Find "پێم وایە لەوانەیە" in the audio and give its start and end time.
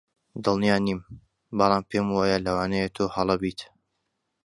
1.89-2.89